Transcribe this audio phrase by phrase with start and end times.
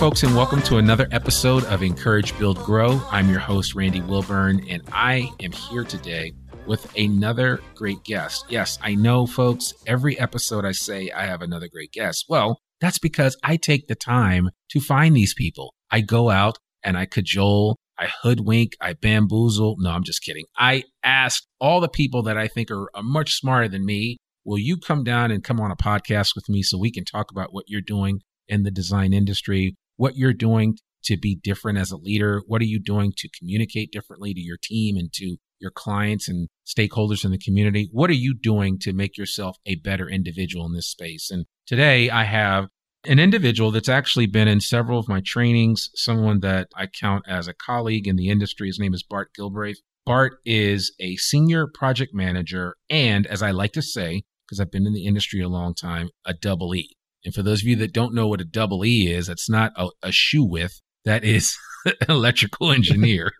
[0.00, 3.02] folks, and welcome to another episode of Encourage, Build, Grow.
[3.10, 6.32] I'm your host, Randy Wilburn, and I am here today
[6.66, 8.46] with another great guest.
[8.48, 12.24] Yes, I know, folks, every episode I say I have another great guest.
[12.30, 15.74] Well, that's because I take the time to find these people.
[15.90, 19.76] I go out and I cajole, I hoodwink, I bamboozle.
[19.80, 20.46] No, I'm just kidding.
[20.56, 24.78] I ask all the people that I think are, much smarter than me, will you
[24.78, 27.66] come down and come on a podcast with me so we can talk about what
[27.68, 32.40] you're doing in the design industry, what you're doing to be different as a leader?
[32.46, 36.48] What are you doing to communicate differently to your team and to your clients and
[36.66, 37.90] stakeholders in the community?
[37.92, 41.30] What are you doing to make yourself a better individual in this space?
[41.30, 42.68] And today I have
[43.04, 47.46] an individual that's actually been in several of my trainings, someone that I count as
[47.46, 48.68] a colleague in the industry.
[48.68, 49.80] His name is Bart Gilbreth.
[50.06, 54.86] Bart is a senior project manager and, as I like to say, because I've been
[54.86, 56.96] in the industry a long time, a double E.
[57.24, 59.72] And for those of you that don't know what a double E is, it's not
[59.76, 61.56] a, a shoe with, that is
[62.08, 63.32] electrical engineer.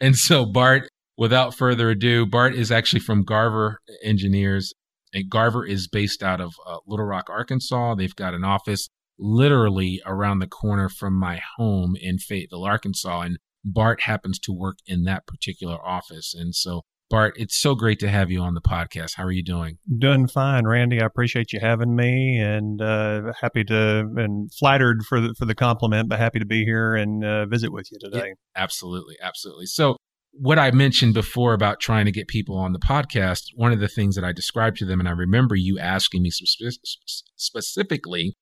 [0.00, 4.72] and so Bart, without further ado, Bart is actually from Garver Engineers.
[5.14, 7.94] And Garver is based out of uh, Little Rock, Arkansas.
[7.94, 13.22] They've got an office literally around the corner from my home in Fayetteville, Arkansas.
[13.22, 16.34] And Bart happens to work in that particular office.
[16.36, 19.14] And so Bart, it's so great to have you on the podcast.
[19.16, 19.78] How are you doing?
[19.98, 21.00] Doing fine, Randy.
[21.00, 25.54] I appreciate you having me, and uh, happy to and flattered for the for the
[25.54, 28.28] compliment, but happy to be here and uh, visit with you today.
[28.28, 29.64] Yeah, absolutely, absolutely.
[29.66, 29.96] So,
[30.32, 33.88] what I mentioned before about trying to get people on the podcast, one of the
[33.88, 38.34] things that I described to them, and I remember you asking me specifically,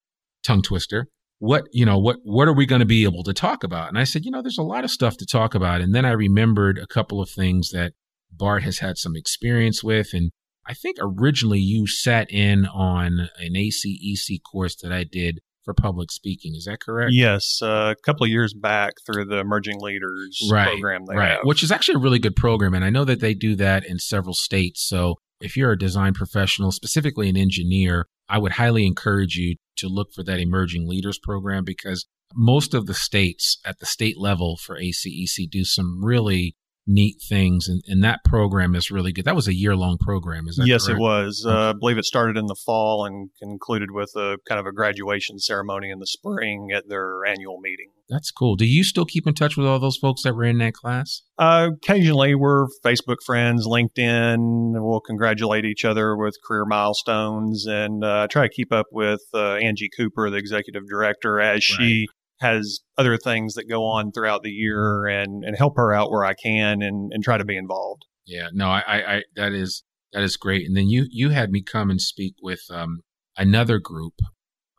[0.45, 1.07] tongue twister,
[1.39, 3.99] what you know what what are we going to be able to talk about and
[3.99, 6.11] i said you know there's a lot of stuff to talk about and then i
[6.11, 7.93] remembered a couple of things that
[8.31, 10.13] Bart has had some experience with.
[10.13, 10.31] And
[10.67, 16.11] I think originally you sat in on an ACEC course that I did for public
[16.11, 16.55] speaking.
[16.55, 17.11] Is that correct?
[17.13, 21.05] Yes, uh, a couple of years back through the Emerging Leaders right, program.
[21.07, 21.41] right, have.
[21.43, 23.99] which is actually a really good program, and I know that they do that in
[23.99, 24.87] several states.
[24.89, 29.89] So if you're a design professional, specifically an engineer, I would highly encourage you to
[29.89, 34.57] look for that Emerging Leaders program because most of the states at the state level
[34.57, 39.25] for ACEC do some really neat things and, and that program is really good.
[39.25, 40.99] That was a year-long program is that yes correct?
[40.99, 41.55] it was okay.
[41.55, 44.73] uh, i believe it started in the fall and concluded with a kind of a
[44.73, 47.91] graduation ceremony in the spring at their annual meeting.
[48.09, 48.55] That's cool.
[48.55, 51.23] Do you still keep in touch with all those folks that were in that class?
[51.39, 52.35] Uh, occasionally.
[52.35, 54.37] We're facebook friends linkedin.
[54.75, 59.55] We'll congratulate each other with career milestones and uh, try to keep up with uh,
[59.55, 61.63] angie cooper the executive director as right.
[61.63, 62.09] she
[62.41, 66.25] has other things that go on throughout the year and, and help her out where
[66.25, 68.05] I can and, and try to be involved.
[68.27, 70.67] Yeah, no, I, I, that is, that is great.
[70.67, 73.01] And then you, you had me come and speak with, um,
[73.37, 74.15] another group,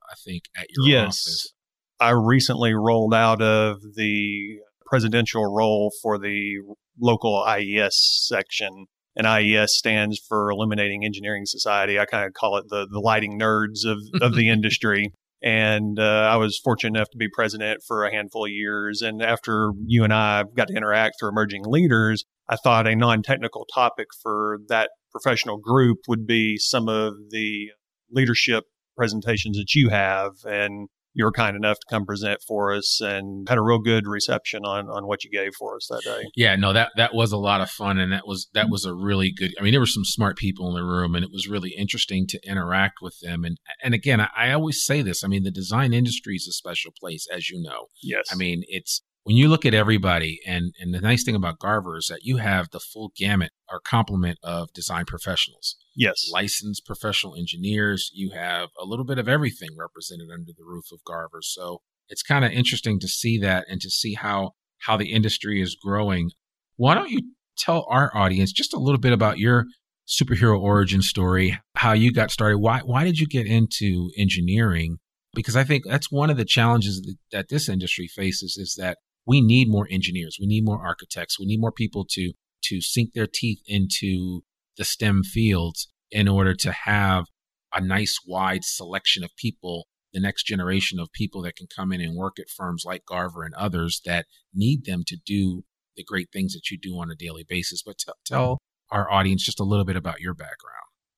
[0.10, 1.06] I think at your yes.
[1.06, 1.54] office.
[2.00, 6.58] I recently rolled out of the presidential role for the
[7.00, 8.86] local IES section
[9.16, 12.00] and IES stands for Illuminating Engineering Society.
[12.00, 15.12] I kind of call it the the lighting nerds of, of the industry.
[15.42, 19.02] And uh, I was fortunate enough to be president for a handful of years.
[19.02, 23.22] And after you and I got to interact through emerging leaders, I thought a non
[23.22, 27.70] technical topic for that professional group would be some of the
[28.12, 28.66] leadership
[28.96, 33.50] presentations that you have and you were kind enough to come present for us and
[33.50, 36.30] had a real good reception on on what you gave for us that day.
[36.36, 38.72] Yeah, no, that that was a lot of fun, and that was that mm-hmm.
[38.72, 39.54] was a really good.
[39.60, 42.28] I mean, there were some smart people in the room, and it was really interesting
[42.28, 43.44] to interact with them.
[43.44, 45.24] And and again, I, I always say this.
[45.24, 47.88] I mean, the design industry is a special place, as you know.
[48.04, 48.28] Yes.
[48.32, 51.98] I mean, it's when you look at everybody, and and the nice thing about Garver
[51.98, 55.76] is that you have the full gamut or complement of design professionals.
[55.98, 58.10] Yes, licensed professional engineers.
[58.14, 61.42] You have a little bit of everything represented under the roof of Garver.
[61.42, 64.52] So it's kind of interesting to see that and to see how
[64.84, 66.32] how the industry is growing.
[66.78, 69.66] Why don't you tell our audience just a little bit about your
[70.08, 75.00] superhero origin story, how you got started, why why did you get into engineering?
[75.34, 78.98] Because I think that's one of the challenges that, that this industry faces is that
[79.28, 80.38] we need more engineers.
[80.40, 81.38] We need more architects.
[81.38, 82.32] We need more people to,
[82.64, 84.42] to sink their teeth into
[84.78, 87.26] the STEM fields in order to have
[87.74, 92.00] a nice wide selection of people, the next generation of people that can come in
[92.00, 95.64] and work at firms like Garver and others that need them to do
[95.98, 97.84] the great things that you do on a daily basis.
[97.86, 98.60] But t- tell
[98.90, 100.76] our audience just a little bit about your background.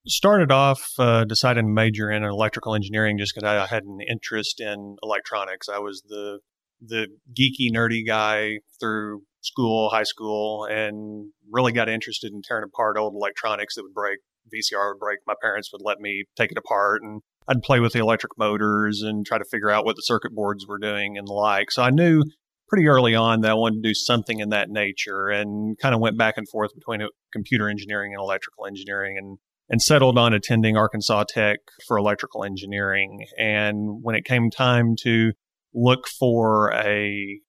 [0.07, 4.59] Started off uh, deciding to major in electrical engineering just because I had an interest
[4.59, 5.69] in electronics.
[5.69, 6.39] I was the
[6.81, 12.97] the geeky, nerdy guy through school, high school, and really got interested in tearing apart
[12.97, 14.19] old electronics that would break.
[14.53, 15.19] VCR would break.
[15.27, 19.01] My parents would let me take it apart, and I'd play with the electric motors
[19.01, 21.71] and try to figure out what the circuit boards were doing and the like.
[21.71, 22.23] So I knew
[22.67, 26.01] pretty early on that I wanted to do something in that nature and kind of
[26.01, 29.37] went back and forth between uh, computer engineering and electrical engineering and
[29.71, 33.25] and settled on attending Arkansas Tech for electrical engineering.
[33.37, 35.33] And when it came time to
[35.73, 37.39] look for a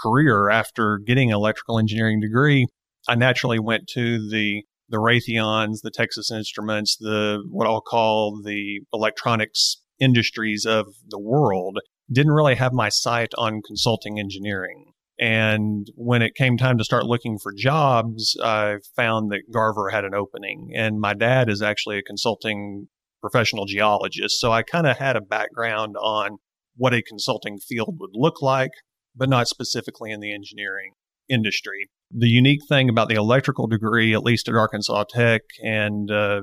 [0.00, 2.66] career after getting an electrical engineering degree,
[3.08, 8.80] I naturally went to the the Raytheons, the Texas Instruments, the what I'll call the
[8.92, 11.78] electronics industries of the world.
[12.12, 14.92] Didn't really have my sight on consulting engineering.
[15.20, 20.04] And when it came time to start looking for jobs, I found that Garver had
[20.04, 20.72] an opening.
[20.74, 22.88] And my dad is actually a consulting
[23.20, 24.40] professional geologist.
[24.40, 26.38] So I kind of had a background on
[26.80, 28.70] what a consulting field would look like,
[29.14, 30.92] but not specifically in the engineering
[31.28, 31.90] industry.
[32.10, 36.40] The unique thing about the electrical degree, at least at Arkansas Tech and uh,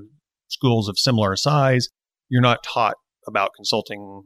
[0.48, 1.88] schools of similar size,
[2.30, 2.98] you're not taught
[3.28, 4.26] about consulting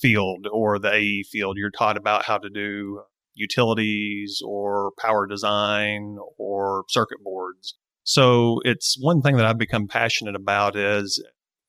[0.00, 1.56] field or the AE field.
[1.58, 3.02] You're taught about how to do
[3.34, 7.74] utilities or power design or circuit boards.
[8.04, 11.20] So it's one thing that I've become passionate about is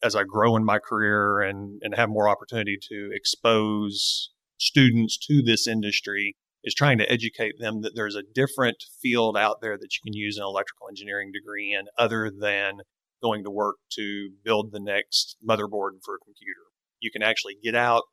[0.02, 5.42] as I grow in my career and, and have more opportunity to expose students to
[5.42, 9.94] this industry is trying to educate them that there's a different field out there that
[9.94, 12.80] you can use an electrical engineering degree in other than
[13.22, 16.68] going to work to build the next motherboard for a computer.
[17.00, 18.04] You can actually get out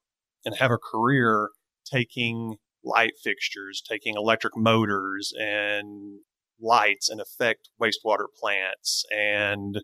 [0.44, 1.50] and have a career
[1.84, 6.20] taking light fixtures, taking electric motors and
[6.60, 9.80] lights and affect wastewater plants and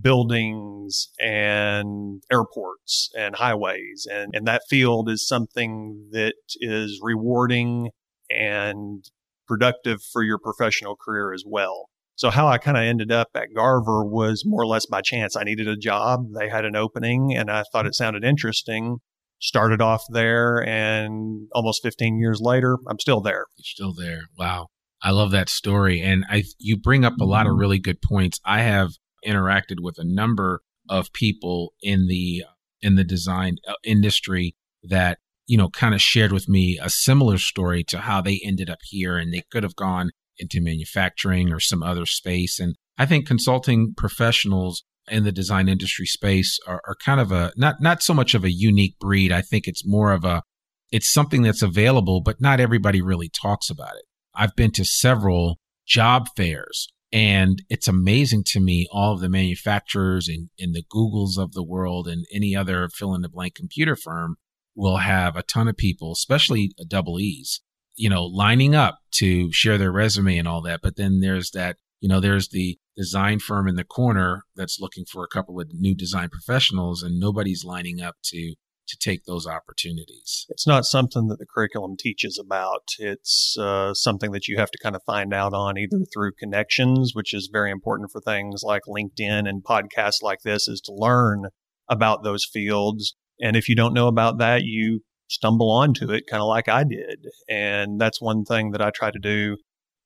[0.00, 4.06] buildings and airports and highways.
[4.10, 7.90] And, and that field is something that is rewarding
[8.30, 9.04] and
[9.46, 11.88] productive for your professional career as well.
[12.16, 15.36] So how I kind of ended up at Garver was more or less by chance.
[15.36, 16.32] I needed a job.
[16.34, 18.98] They had an opening and I thought it sounded interesting.
[19.38, 23.44] Started off there and almost 15 years later, I'm still there.
[23.56, 24.22] You're still there.
[24.38, 24.68] Wow.
[25.02, 26.00] I love that story.
[26.00, 27.60] And I, you bring up a lot of mm-hmm.
[27.60, 28.40] really good points.
[28.46, 28.92] I have
[29.26, 32.44] interacted with a number of people in the
[32.80, 37.38] in the design uh, industry that you know kind of shared with me a similar
[37.38, 41.60] story to how they ended up here and they could have gone into manufacturing or
[41.60, 42.60] some other space.
[42.60, 47.52] And i think consulting professionals in the design industry space are, are kind of a
[47.56, 49.32] not not so much of a unique breed.
[49.32, 50.42] I think it's more of a
[50.90, 54.04] it's something that's available but not everybody really talks about it.
[54.34, 60.28] I've been to several job fairs and it's amazing to me, all of the manufacturers
[60.28, 63.96] and, and the Googles of the world and any other fill in the blank computer
[63.96, 64.36] firm
[64.74, 67.62] will have a ton of people, especially double E's,
[67.94, 70.80] you know, lining up to share their resume and all that.
[70.82, 75.04] But then there's that, you know, there's the design firm in the corner that's looking
[75.04, 78.54] for a couple of new design professionals and nobody's lining up to
[78.88, 80.46] to take those opportunities.
[80.48, 82.88] It's not something that the curriculum teaches about.
[82.98, 87.12] It's uh, something that you have to kind of find out on either through connections,
[87.14, 91.46] which is very important for things like LinkedIn and podcasts like this, is to learn
[91.88, 93.14] about those fields.
[93.40, 96.84] And if you don't know about that, you stumble onto it kind of like I
[96.84, 97.26] did.
[97.48, 99.56] And that's one thing that I try to do,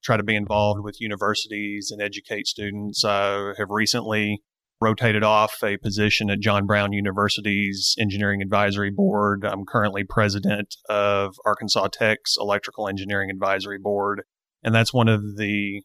[0.03, 3.05] try to be involved with universities and educate students.
[3.05, 4.43] I have recently
[4.81, 9.45] rotated off a position at John Brown University's Engineering Advisory Board.
[9.45, 14.23] I'm currently president of Arkansas Tech's Electrical Engineering Advisory Board.
[14.63, 15.83] And that's one of the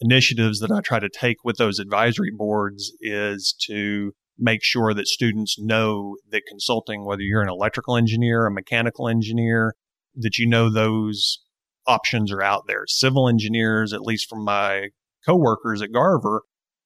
[0.00, 5.06] initiatives that I try to take with those advisory boards is to make sure that
[5.06, 9.74] students know that consulting, whether you're an electrical engineer, a mechanical engineer,
[10.16, 11.40] that you know those
[11.86, 12.84] options are out there.
[12.86, 14.88] Civil engineers, at least from my
[15.24, 16.42] coworkers at Garver,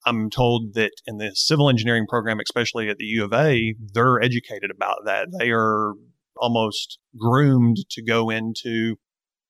[0.09, 4.21] I'm told that in the civil engineering program, especially at the U of A, they're
[4.21, 5.29] educated about that.
[5.38, 5.93] They are
[6.37, 8.97] almost groomed to go into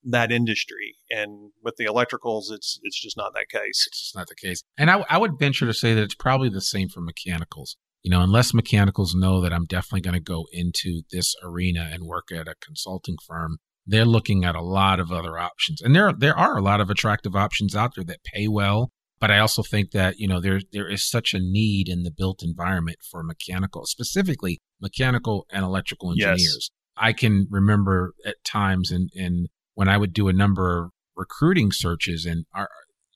[0.04, 0.96] that industry.
[1.10, 3.86] And with the electricals, it's it's just not that case.
[3.86, 4.62] It's just not the case.
[4.76, 7.76] And I, I would venture to say that it's probably the same for mechanicals.
[8.02, 12.04] You know, unless mechanicals know that I'm definitely going to go into this arena and
[12.04, 15.82] work at a consulting firm, they're looking at a lot of other options.
[15.82, 19.30] And there there are a lot of attractive options out there that pay well but
[19.30, 22.42] I also think that you know there there is such a need in the built
[22.42, 26.40] environment for mechanical, specifically mechanical and electrical engineers.
[26.42, 26.70] Yes.
[26.96, 31.70] I can remember at times and and when I would do a number of recruiting
[31.72, 32.68] searches and our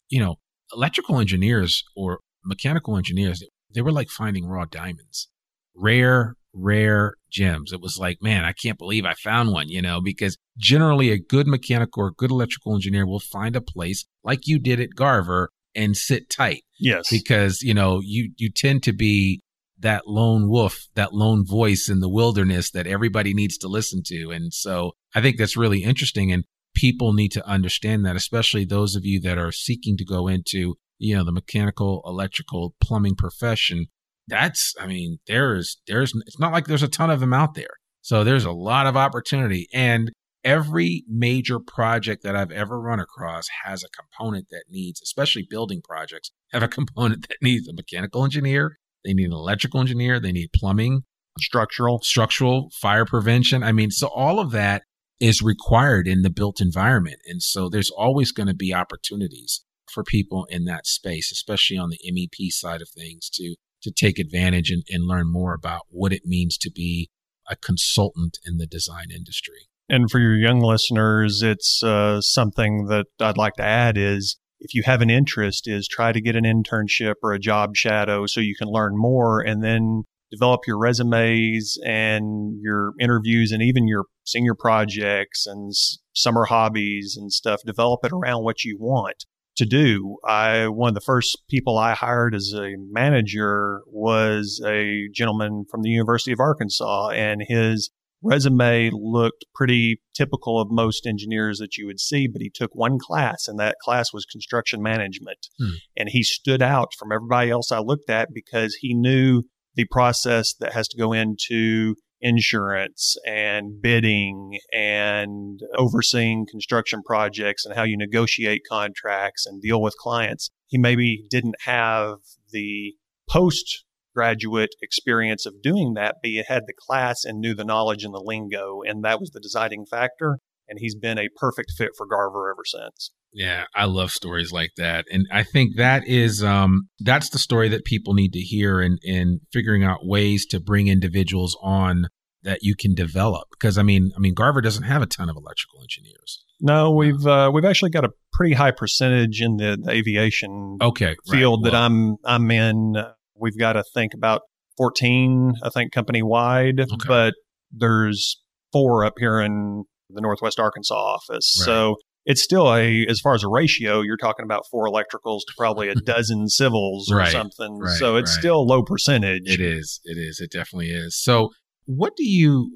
[0.08, 0.36] you know
[0.74, 3.42] electrical engineers or mechanical engineers
[3.74, 5.28] they were like finding raw diamonds
[5.74, 10.00] rare rare gems it was like man i can't believe i found one you know
[10.00, 14.58] because generally a good mechanical or good electrical engineer will find a place like you
[14.58, 16.62] did at garver and sit tight.
[16.78, 17.08] Yes.
[17.10, 19.40] Because, you know, you, you tend to be
[19.78, 24.30] that lone wolf, that lone voice in the wilderness that everybody needs to listen to.
[24.30, 26.32] And so I think that's really interesting.
[26.32, 30.28] And people need to understand that, especially those of you that are seeking to go
[30.28, 33.86] into, you know, the mechanical, electrical, plumbing profession.
[34.28, 37.74] That's, I mean, there's, there's, it's not like there's a ton of them out there.
[38.02, 39.68] So there's a lot of opportunity.
[39.74, 40.12] And
[40.44, 45.80] every major project that I've ever run across has a component that needs, especially building
[45.82, 50.32] projects, have a component that needs a mechanical engineer, they need an electrical engineer, they
[50.32, 51.02] need plumbing,
[51.38, 53.62] structural, structural, fire prevention.
[53.62, 54.82] I mean, so all of that
[55.20, 57.18] is required in the built environment.
[57.26, 61.90] And so there's always going to be opportunities for people in that space, especially on
[61.90, 66.12] the MEP side of things to to take advantage and, and learn more about what
[66.12, 67.10] it means to be
[67.50, 69.68] a consultant in the design industry.
[69.88, 74.74] And for your young listeners, it's uh, something that I'd like to add is if
[74.74, 78.40] you have an interest is try to get an internship or a job shadow so
[78.40, 84.04] you can learn more and then develop your resumes and your interviews and even your
[84.24, 85.72] senior projects and
[86.14, 87.60] summer hobbies and stuff.
[87.66, 89.24] Develop it around what you want
[89.56, 90.16] to do.
[90.24, 95.82] I one of the first people i hired as a manager was a gentleman from
[95.82, 97.90] the university of arkansas and his
[98.22, 102.98] resume looked pretty typical of most engineers that you would see, but he took one
[102.98, 105.48] class, and that class was construction management.
[105.58, 105.70] Hmm.
[105.96, 109.42] And he stood out from everybody else I looked at because he knew
[109.74, 117.74] the process that has to go into insurance and bidding and overseeing construction projects and
[117.74, 120.50] how you negotiate contracts and deal with clients.
[120.68, 122.18] He maybe didn't have
[122.52, 122.94] the
[123.28, 128.04] post graduate experience of doing that, but he had the class and knew the knowledge
[128.04, 128.82] and the lingo.
[128.84, 130.38] And that was the deciding factor.
[130.68, 133.10] And he's been a perfect fit for Garver ever since.
[133.32, 135.06] Yeah, I love stories like that.
[135.10, 138.98] And I think that is um that's the story that people need to hear and
[139.02, 142.08] in figuring out ways to bring individuals on
[142.42, 143.48] that you can develop.
[143.50, 146.44] Because I mean I mean Garver doesn't have a ton of electrical engineers.
[146.60, 151.16] No, we've uh, we've actually got a pretty high percentage in the, the aviation okay,
[151.28, 151.72] field right.
[151.72, 152.94] well, that I'm I'm in.
[153.42, 154.42] We've got to think about
[154.78, 156.96] 14, I think, company wide, okay.
[157.06, 157.34] but
[157.72, 158.40] there's
[158.72, 161.58] four up here in the Northwest Arkansas office.
[161.60, 161.66] Right.
[161.66, 165.54] So it's still a, as far as a ratio, you're talking about four electricals to
[165.56, 167.32] probably a dozen civils or right.
[167.32, 167.78] something.
[167.78, 167.96] Right.
[167.96, 169.48] So it's still low percentage.
[169.50, 170.00] It is.
[170.04, 170.40] It is.
[170.40, 171.20] It definitely is.
[171.20, 171.50] So
[171.84, 172.70] what do you,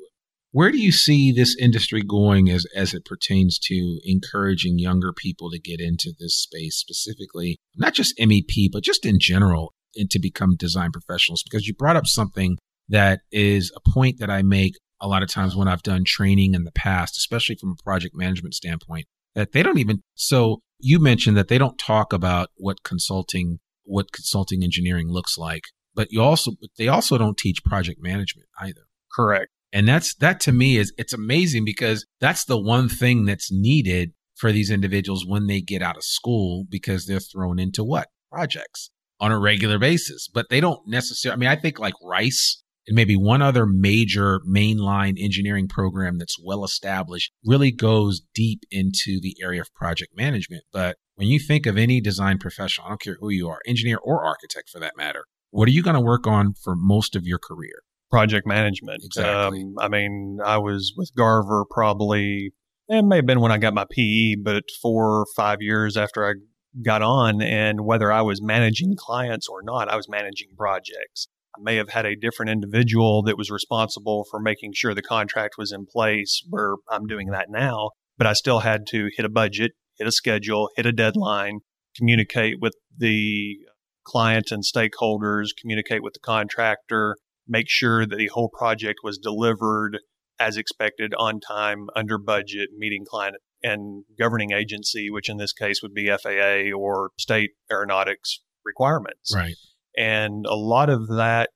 [0.50, 5.50] where do you see this industry going as, as it pertains to encouraging younger people
[5.50, 9.74] to get into this space specifically, not just MEP, but just in general?
[9.96, 14.30] And to become design professionals because you brought up something that is a point that
[14.30, 17.70] I make a lot of times when I've done training in the past, especially from
[17.78, 20.02] a project management standpoint, that they don't even.
[20.14, 25.64] So you mentioned that they don't talk about what consulting, what consulting engineering looks like,
[25.94, 28.82] but you also, they also don't teach project management either.
[29.12, 29.48] Correct.
[29.72, 34.12] And that's, that to me is, it's amazing because that's the one thing that's needed
[34.36, 38.08] for these individuals when they get out of school because they're thrown into what?
[38.30, 41.36] Projects on a regular basis, but they don't necessarily.
[41.36, 46.36] I mean, I think like Rice and maybe one other major mainline engineering program that's
[46.42, 50.62] well established really goes deep into the area of project management.
[50.72, 53.98] But when you think of any design professional, I don't care who you are, engineer
[54.02, 57.24] or architect for that matter, what are you going to work on for most of
[57.24, 57.82] your career?
[58.10, 59.02] Project management.
[59.04, 59.62] Exactly.
[59.62, 62.52] Um, I mean, I was with Garver probably,
[62.88, 66.24] it may have been when I got my PE, but four or five years after
[66.24, 66.34] I
[66.84, 71.28] got on and whether I was managing clients or not, I was managing projects.
[71.56, 75.54] I may have had a different individual that was responsible for making sure the contract
[75.56, 79.30] was in place where I'm doing that now, but I still had to hit a
[79.30, 81.60] budget, hit a schedule, hit a deadline,
[81.96, 83.56] communicate with the
[84.04, 87.16] client and stakeholders, communicate with the contractor,
[87.48, 89.98] make sure that the whole project was delivered
[90.38, 93.36] as expected on time, under budget, meeting client
[93.66, 99.34] and governing agency, which in this case would be FAA or state aeronautics requirements.
[99.34, 99.56] Right.
[99.96, 101.50] And a lot of that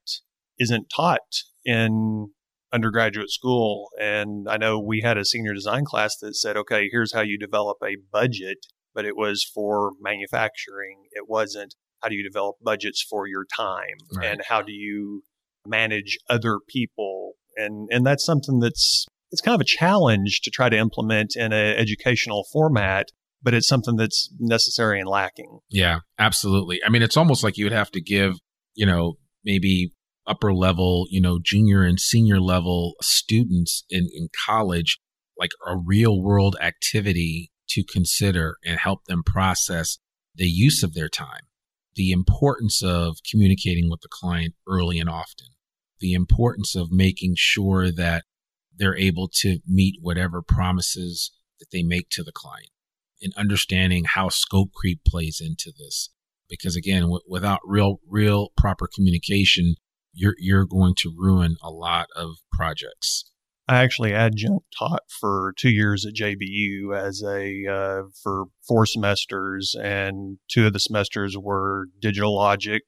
[0.58, 2.28] isn't taught in
[2.72, 3.88] undergraduate school.
[4.00, 7.38] And I know we had a senior design class that said, okay, here's how you
[7.38, 8.58] develop a budget,
[8.94, 11.02] but it was for manufacturing.
[11.12, 14.26] It wasn't how do you develop budgets for your time right.
[14.26, 15.22] and how do you
[15.66, 17.32] manage other people.
[17.56, 21.52] And, and that's something that's it's kind of a challenge to try to implement in
[21.52, 23.06] an educational format
[23.42, 25.60] but it's something that's necessary and lacking.
[25.70, 26.80] Yeah, absolutely.
[26.84, 28.34] I mean, it's almost like you would have to give,
[28.74, 29.92] you know, maybe
[30.26, 35.00] upper level, you know, junior and senior level students in, in college,
[35.38, 39.98] like a real world activity to consider and help them process
[40.34, 41.46] the use of their time.
[41.96, 45.48] the importance of communicating with the client early and often,
[45.98, 48.24] the importance of making sure that
[48.80, 52.70] they're able to meet whatever promises that they make to the client
[53.22, 56.08] and understanding how scope creep plays into this.
[56.48, 59.74] Because again, w- without real, real proper communication,
[60.14, 63.30] you're, you're going to ruin a lot of projects.
[63.68, 69.76] I actually adjunct taught for two years at JBU as a uh, for four semesters,
[69.80, 72.82] and two of the semesters were digital logic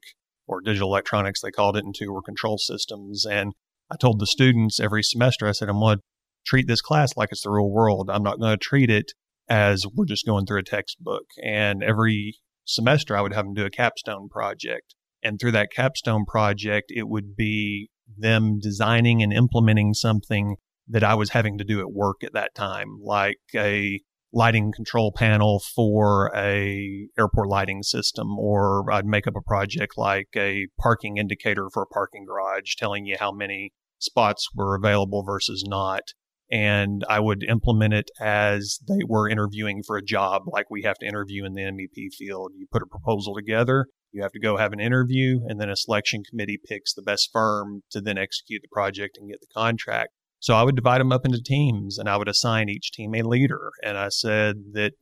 [0.48, 3.24] or digital electronics, they called it, and two were control systems.
[3.24, 3.52] And
[3.92, 6.02] I told the students every semester, I said, I'm going to
[6.46, 8.08] treat this class like it's the real world.
[8.10, 9.12] I'm not going to treat it
[9.48, 11.24] as we're just going through a textbook.
[11.44, 14.94] And every semester, I would have them do a capstone project.
[15.22, 20.56] And through that capstone project, it would be them designing and implementing something
[20.88, 24.00] that I was having to do at work at that time, like a
[24.32, 30.28] lighting control panel for a airport lighting system, or I'd make up a project like
[30.34, 33.72] a parking indicator for a parking garage, telling you how many
[34.02, 36.02] spots were available versus not.
[36.50, 40.98] And I would implement it as they were interviewing for a job, like we have
[40.98, 42.52] to interview in the MEP field.
[42.54, 45.76] You put a proposal together, you have to go have an interview, and then a
[45.76, 50.10] selection committee picks the best firm to then execute the project and get the contract.
[50.40, 53.22] So I would divide them up into teams and I would assign each team a
[53.22, 53.70] leader.
[53.82, 54.94] And I said that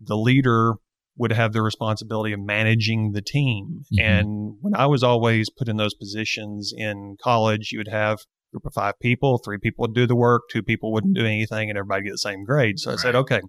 [0.00, 0.74] the leader
[1.16, 3.82] would have the responsibility of managing the team.
[3.92, 4.00] Mm-hmm.
[4.00, 8.18] And when I was always put in those positions in college, you would have
[8.54, 11.68] group of five people, three people would do the work, two people wouldn't do anything,
[11.68, 12.78] and everybody get the same grade.
[12.78, 13.40] So I said, okay,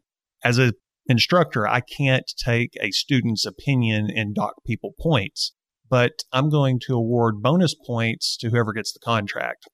[0.43, 0.71] as an
[1.05, 5.53] instructor, I can't take a student's opinion and dock people points,
[5.87, 9.67] but I'm going to award bonus points to whoever gets the contract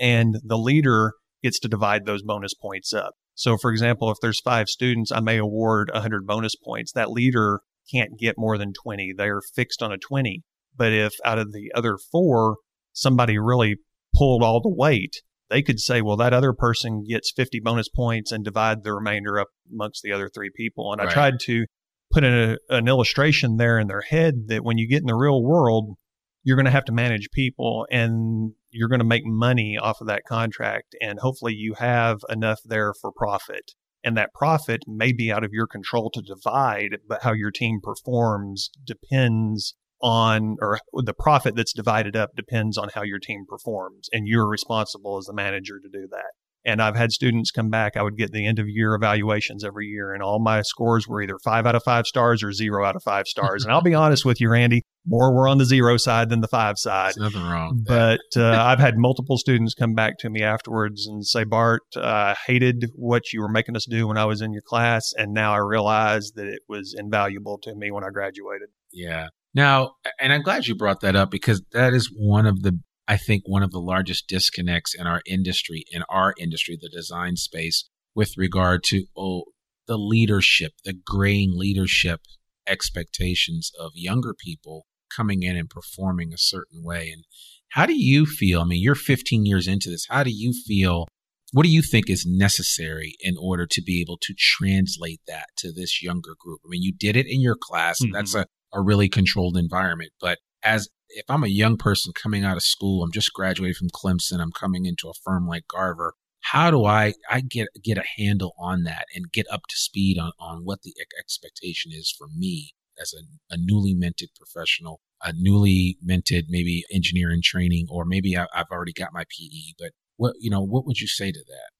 [0.00, 3.12] and the leader gets to divide those bonus points up.
[3.34, 6.92] So, for example, if there's five students, I may award 100 bonus points.
[6.92, 7.60] That leader
[7.92, 9.14] can't get more than 20.
[9.16, 10.42] They're fixed on a 20.
[10.76, 12.56] But if out of the other four,
[12.92, 13.76] somebody really
[14.20, 18.30] pulled all the weight, they could say, well, that other person gets 50 bonus points
[18.30, 20.92] and divide the remainder up amongst the other three people.
[20.92, 21.08] And right.
[21.08, 21.64] I tried to
[22.12, 25.16] put in a, an illustration there in their head that when you get in the
[25.16, 25.96] real world,
[26.42, 30.06] you're going to have to manage people and you're going to make money off of
[30.08, 30.94] that contract.
[31.00, 33.72] And hopefully you have enough there for profit.
[34.04, 37.80] And that profit may be out of your control to divide, but how your team
[37.82, 44.08] performs depends on, or the profit that's divided up depends on how your team performs.
[44.12, 46.32] And you're responsible as the manager to do that.
[46.62, 47.96] And I've had students come back.
[47.96, 51.22] I would get the end of year evaluations every year, and all my scores were
[51.22, 53.64] either five out of five stars or zero out of five stars.
[53.64, 56.48] and I'll be honest with you, Randy, more were on the zero side than the
[56.48, 57.14] five side.
[57.14, 57.82] There's nothing wrong.
[57.86, 62.00] But uh, I've had multiple students come back to me afterwards and say, Bart, uh,
[62.02, 65.32] I hated what you were making us do when I was in your class, and
[65.32, 68.68] now I realize that it was invaluable to me when I graduated.
[68.92, 69.28] Yeah.
[69.54, 73.16] Now, and I'm glad you brought that up because that is one of the I
[73.16, 77.88] think one of the largest disconnects in our industry, in our industry, the design space,
[78.14, 79.46] with regard to oh,
[79.88, 82.20] the leadership, the graying leadership
[82.68, 87.10] expectations of younger people coming in and performing a certain way.
[87.12, 87.24] And
[87.70, 88.60] how do you feel?
[88.60, 90.06] I mean, you're 15 years into this.
[90.08, 91.08] How do you feel?
[91.52, 95.72] What do you think is necessary in order to be able to translate that to
[95.72, 96.60] this younger group?
[96.64, 98.00] I mean, you did it in your class.
[98.00, 98.12] Mm-hmm.
[98.12, 100.12] That's a, a really controlled environment.
[100.20, 103.88] But as if I'm a young person coming out of school, I'm just graduating from
[103.88, 106.14] Clemson, I'm coming into a firm like Garver.
[106.42, 110.18] How do I I get get a handle on that and get up to speed
[110.18, 115.32] on, on what the expectation is for me as a, a newly minted professional, a
[115.34, 119.74] newly minted maybe engineer in training, or maybe I, I've already got my PE.
[119.78, 121.70] But what you know, what would you say to that?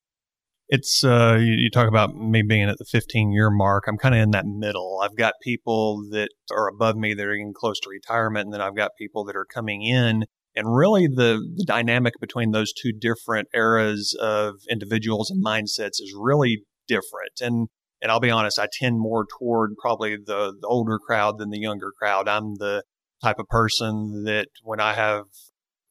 [0.70, 3.84] It's uh, you, you, talk about me being at the 15 year mark.
[3.88, 5.00] I'm kind of in that middle.
[5.02, 8.60] I've got people that are above me that are getting close to retirement, and then
[8.60, 10.24] I've got people that are coming in.
[10.54, 16.14] And really, the, the dynamic between those two different eras of individuals and mindsets is
[16.16, 17.40] really different.
[17.40, 17.68] And
[18.00, 21.58] and I'll be honest, I tend more toward probably the, the older crowd than the
[21.58, 22.28] younger crowd.
[22.28, 22.84] I'm the
[23.22, 25.24] type of person that when I have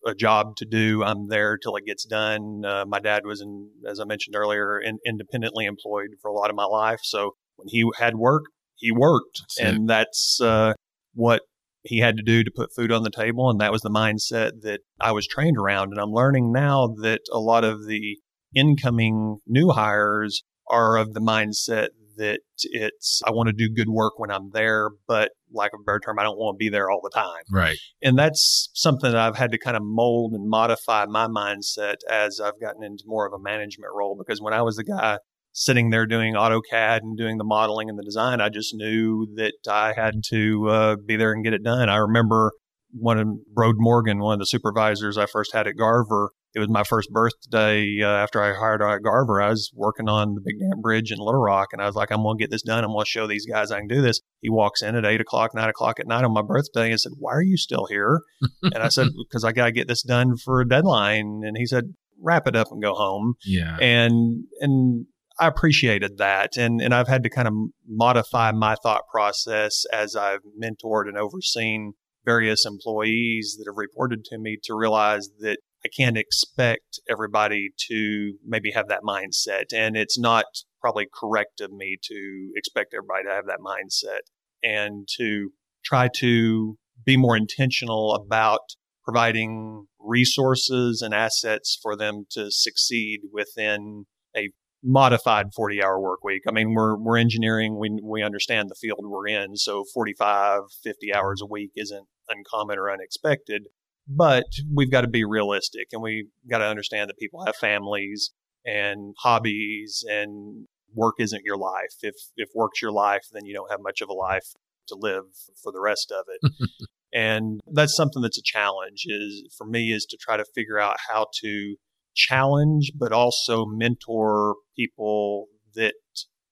[0.06, 1.04] a job to do.
[1.04, 2.64] I'm there till it gets done.
[2.66, 6.50] Uh, my dad was, in, as I mentioned earlier, in, independently employed for a lot
[6.50, 7.00] of my life.
[7.04, 8.44] So when he had work,
[8.76, 9.88] he worked, that's and it.
[9.88, 10.74] that's uh,
[11.14, 11.42] what
[11.84, 13.50] he had to do to put food on the table.
[13.50, 15.90] And that was the mindset that I was trained around.
[15.92, 18.18] And I'm learning now that a lot of the
[18.56, 24.20] incoming new hires are of the mindset that it's I want to do good work
[24.20, 26.90] when I'm there, but lack of a better term, I don't want to be there
[26.90, 27.44] all the time.
[27.52, 27.78] Right.
[28.02, 32.40] And that's something that I've had to kind of mold and modify my mindset as
[32.40, 35.18] I've gotten into more of a management role because when I was the guy
[35.52, 38.40] sitting there doing AutoCAD and doing the modeling and the design.
[38.40, 41.90] I just knew that I had to uh, be there and get it done.
[41.90, 42.52] I remember
[42.92, 46.70] one of Brode Morgan, one of the supervisors I first had at Garver, it was
[46.70, 49.42] my first birthday uh, after I hired at Garver.
[49.42, 52.12] I was working on the Big Dam Bridge in Little Rock, and I was like,
[52.12, 52.84] I'm going to get this done.
[52.84, 54.22] I'm going to show these guys I can do this.
[54.42, 57.14] He walks in at eight o'clock, nine o'clock at night on my birthday and said,
[57.18, 58.22] Why are you still here?
[58.64, 61.42] and I said, Because I got to get this done for a deadline.
[61.44, 63.36] And he said, Wrap it up and go home.
[63.46, 63.78] Yeah.
[63.80, 65.06] And, and,
[65.42, 66.58] I appreciated that.
[66.58, 67.54] And, and I've had to kind of
[67.88, 71.94] modify my thought process as I've mentored and overseen
[72.26, 78.34] various employees that have reported to me to realize that I can't expect everybody to
[78.46, 79.74] maybe have that mindset.
[79.74, 80.46] And it's not
[80.82, 84.22] probably correct of me to expect everybody to have that mindset
[84.64, 85.52] and to
[85.84, 94.06] try to be more intentional about providing resources and assets for them to succeed within
[94.36, 94.50] a
[94.84, 96.44] modified 40 hour work week.
[96.48, 97.78] I mean, we're, we're engineering.
[97.78, 99.56] We, we understand the field we're in.
[99.56, 103.64] So 45, 50 hours a week isn't uncommon or unexpected.
[104.10, 108.32] But we've got to be realistic and we got to understand that people have families
[108.66, 111.94] and hobbies and work isn't your life.
[112.02, 114.54] If, if work's your life, then you don't have much of a life
[114.88, 115.26] to live
[115.62, 116.52] for the rest of it.
[117.14, 120.98] and that's something that's a challenge is for me is to try to figure out
[121.08, 121.76] how to
[122.16, 125.46] challenge, but also mentor people
[125.76, 125.94] that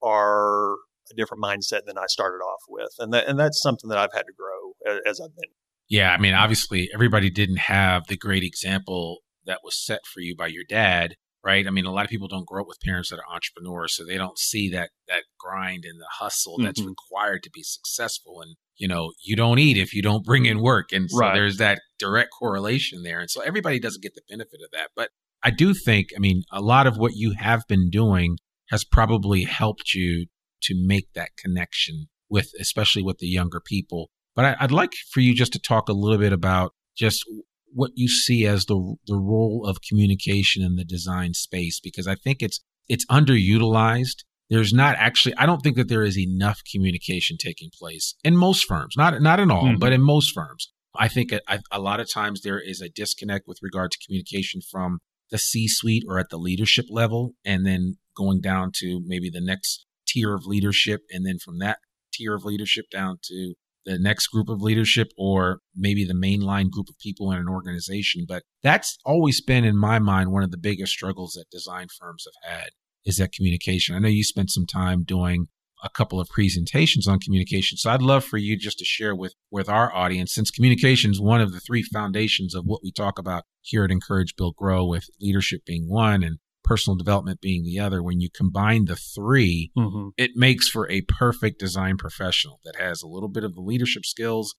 [0.04, 0.74] are
[1.12, 2.92] a different mindset than I started off with.
[3.00, 5.50] And that, and that's something that I've had to grow as I've been
[5.90, 10.36] yeah, I mean, obviously, everybody didn't have the great example that was set for you
[10.36, 11.66] by your dad, right?
[11.66, 14.04] I mean, a lot of people don't grow up with parents that are entrepreneurs, so
[14.06, 16.90] they don't see that that grind and the hustle that's mm-hmm.
[16.90, 18.42] required to be successful.
[18.42, 21.34] And you know, you don't eat if you don't bring in work, and so right.
[21.34, 23.20] there's that direct correlation there.
[23.20, 24.90] And so everybody doesn't get the benefit of that.
[24.96, 25.10] But
[25.44, 28.38] I do think, I mean, a lot of what you have been doing
[28.70, 30.26] has probably helped you
[30.64, 35.20] to make that connection with, especially with the younger people but I, would like for
[35.20, 37.26] you just to talk a little bit about just
[37.74, 42.16] what you see as the the role of communication in the design space because I
[42.16, 44.24] think it's it's underutilized.
[44.50, 48.66] There's not actually I don't think that there is enough communication taking place in most
[48.66, 48.94] firms.
[48.96, 49.80] Not not in all, mm-hmm.
[49.80, 50.72] but in most firms.
[50.96, 54.62] I think a, a lot of times there is a disconnect with regard to communication
[54.62, 59.42] from the C-suite or at the leadership level and then going down to maybe the
[59.42, 61.80] next tier of leadership and then from that
[62.14, 63.56] tier of leadership down to
[63.88, 68.26] the next group of leadership or maybe the mainline group of people in an organization.
[68.28, 72.26] But that's always been, in my mind, one of the biggest struggles that design firms
[72.26, 72.70] have had
[73.06, 73.96] is that communication.
[73.96, 75.48] I know you spent some time doing
[75.84, 77.78] a couple of presentations on communication.
[77.78, 81.22] So I'd love for you just to share with with our audience since communication is
[81.22, 84.86] one of the three foundations of what we talk about here at Encourage Build Grow
[84.86, 89.72] with leadership being one and personal development being the other, when you combine the 3
[89.78, 90.10] mm-hmm.
[90.18, 94.06] it makes for a perfect design professional that has a little bit of the leadership
[94.06, 94.56] skills,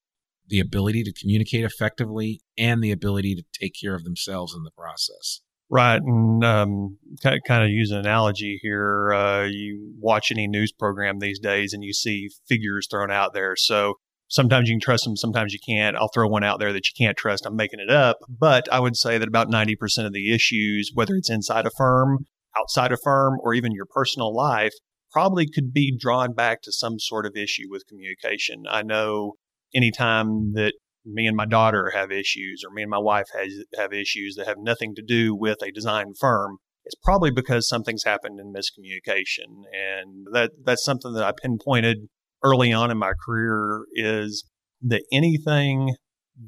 [0.46, 4.70] the ability to communicate effectively, and the ability to take care of themselves in the
[4.70, 5.40] process.
[5.70, 6.00] Right.
[6.02, 9.12] And um, kind of use an analogy here.
[9.12, 13.54] Uh, you watch any news program these days and you see figures thrown out there.
[13.54, 13.94] So
[14.28, 15.96] Sometimes you can trust them, sometimes you can't.
[15.96, 17.46] I'll throw one out there that you can't trust.
[17.46, 18.18] I'm making it up.
[18.28, 19.74] But I would say that about 90%
[20.06, 24.34] of the issues, whether it's inside a firm, outside a firm, or even your personal
[24.34, 24.72] life,
[25.10, 28.64] probably could be drawn back to some sort of issue with communication.
[28.68, 29.34] I know
[29.74, 33.92] anytime that me and my daughter have issues or me and my wife has, have
[33.92, 38.38] issues that have nothing to do with a design firm, it's probably because something's happened
[38.40, 39.64] in miscommunication.
[39.72, 42.08] And that, that's something that I pinpointed
[42.42, 44.44] early on in my career is
[44.83, 45.94] that anything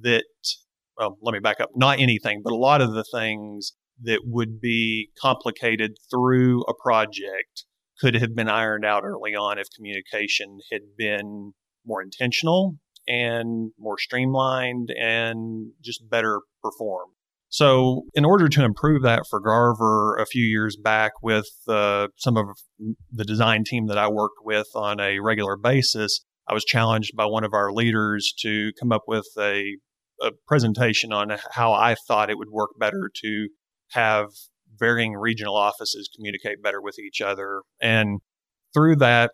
[0.03, 0.25] that,
[0.97, 3.73] well, let me back up, not anything, but a lot of the things
[4.03, 7.65] that would be complicated through a project
[8.01, 11.53] could have been ironed out early on if communication had been
[11.85, 12.77] more intentional
[13.07, 17.13] and more streamlined and just better performed.
[17.53, 22.37] So, in order to improve that for Garver a few years back with uh, some
[22.37, 22.47] of
[23.11, 27.27] the design team that I worked with on a regular basis, I was challenged by
[27.27, 29.79] one of our leaders to come up with a,
[30.23, 33.49] a presentation on how I thought it would work better to
[33.91, 34.29] have
[34.79, 37.63] varying regional offices communicate better with each other.
[37.83, 38.21] And
[38.73, 39.33] through that,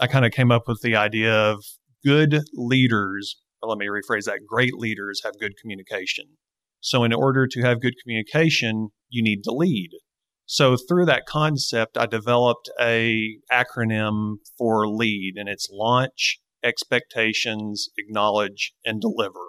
[0.00, 1.64] I kind of came up with the idea of
[2.04, 6.24] good leaders, let me rephrase that great leaders have good communication.
[6.84, 9.88] So, in order to have good communication, you need to lead.
[10.44, 18.74] So, through that concept, I developed a acronym for LEAD, and it's launch, expectations, acknowledge,
[18.84, 19.46] and deliver.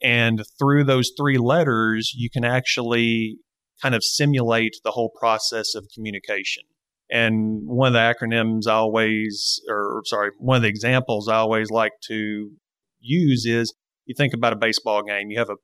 [0.00, 3.38] And through those three letters, you can actually
[3.82, 6.62] kind of simulate the whole process of communication.
[7.10, 11.68] And one of the acronyms I always, or sorry, one of the examples I always
[11.68, 12.52] like to
[13.00, 15.56] use is you think about a baseball game, you have a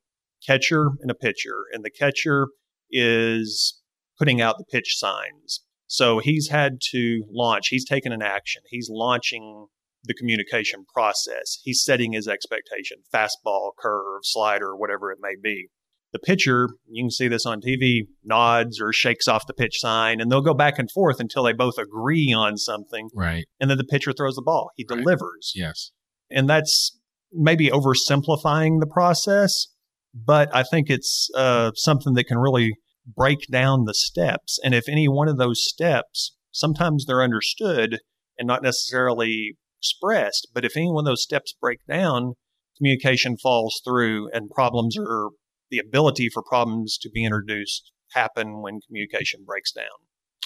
[0.47, 2.49] catcher and a pitcher, and the catcher
[2.91, 3.81] is
[4.19, 5.63] putting out the pitch signs.
[5.87, 9.67] So he's had to launch, he's taken an action, he's launching
[10.05, 11.59] the communication process.
[11.63, 15.69] He's setting his expectation, fastball, curve, slider, whatever it may be.
[16.13, 20.21] The pitcher, you can see this on TV, nods or shakes off the pitch sign,
[20.21, 23.09] and they'll go back and forth until they both agree on something.
[23.15, 23.47] Right.
[23.61, 24.71] And then the pitcher throws the ball.
[24.77, 24.99] He Right.
[24.99, 25.53] delivers.
[25.55, 25.93] Yes.
[26.31, 26.99] And that's
[27.33, 29.69] maybe oversimplifying the process,
[30.14, 32.75] but I think it's uh, something that can really
[33.07, 34.59] break down the steps.
[34.62, 37.98] And if any one of those steps, sometimes they're understood
[38.38, 42.35] and not necessarily expressed, but if any one of those steps break down,
[42.77, 45.31] communication falls through and problems are
[45.70, 49.87] the ability for problems to be introduced happen when communication breaks down.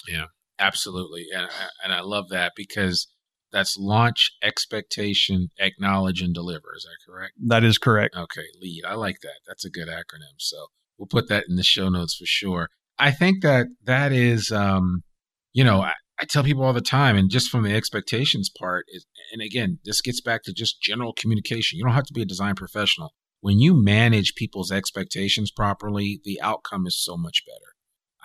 [0.07, 0.25] Yeah,
[0.57, 1.25] absolutely.
[1.35, 1.49] And,
[1.83, 3.07] and I love that because
[3.51, 6.75] that's launch, expectation, acknowledge, and deliver.
[6.75, 7.33] Is that correct?
[7.45, 8.15] That is correct.
[8.15, 8.83] Okay, lead.
[8.85, 9.39] I like that.
[9.47, 10.35] That's a good acronym.
[10.37, 12.69] So we'll put that in the show notes for sure.
[12.99, 15.03] I think that that is, um,
[15.53, 18.85] you know, I, I tell people all the time, and just from the expectations part,
[18.89, 21.77] is, and again, this gets back to just general communication.
[21.77, 23.13] You don't have to be a design professional.
[23.39, 27.75] When you manage people's expectations properly, the outcome is so much better.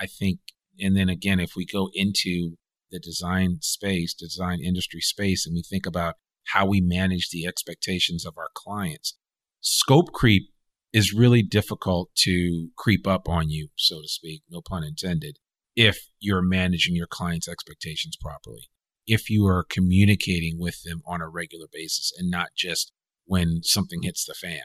[0.00, 0.40] I think,
[0.80, 2.56] and then again, if we go into
[2.92, 6.14] the design space, design industry space, and we think about
[6.48, 9.16] how we manage the expectations of our clients,
[9.60, 10.50] scope creep
[10.92, 15.38] is really difficult to creep up on you, so to speak, no pun intended,
[15.74, 18.68] if you're managing your clients' expectations properly.
[19.06, 22.92] If you are communicating with them on a regular basis and not just
[23.24, 24.60] when something hits the fan.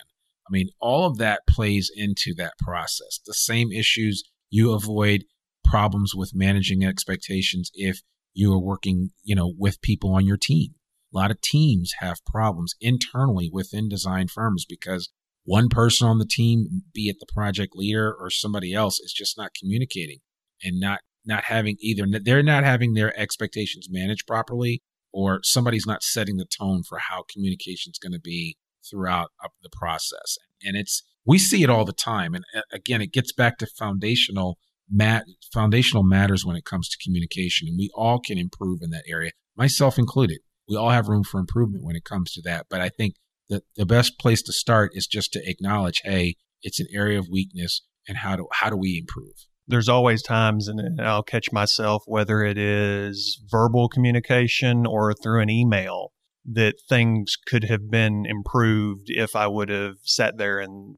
[0.48, 3.20] I mean, all of that plays into that process.
[3.26, 5.26] The same issues you avoid
[5.64, 8.02] problems with managing expectations if
[8.38, 10.76] you are working, you know, with people on your team.
[11.12, 15.10] A lot of teams have problems internally within design firms because
[15.44, 19.38] one person on the team, be it the project leader or somebody else, is just
[19.38, 20.20] not communicating
[20.64, 26.04] and not not having either they're not having their expectations managed properly or somebody's not
[26.04, 28.56] setting the tone for how communication is going to be
[28.90, 29.32] throughout
[29.64, 30.38] the process.
[30.64, 32.36] And it's we see it all the time.
[32.36, 37.04] And uh, again, it gets back to foundational mat foundational matters when it comes to
[37.04, 40.40] communication, and we all can improve in that area, myself included.
[40.68, 42.68] We all have room for improvement when it comes to that.
[42.70, 43.16] But I think
[43.50, 47.28] that the best place to start is just to acknowledge, hey, it's an area of
[47.32, 49.48] weakness, and how do how do we improve?
[49.68, 55.50] there's always times, and I'll catch myself, whether it is verbal communication or through an
[55.50, 56.14] email,
[56.46, 60.96] that things could have been improved if I would have sat there and